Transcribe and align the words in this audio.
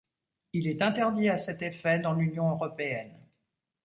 Il 0.53 0.65
est 0.65 0.81
interdit 0.81 1.29
à 1.29 1.37
cet 1.37 1.61
effet 1.61 1.99
dans 1.99 2.13
l'Union 2.13 2.49
européenne. 2.49 3.13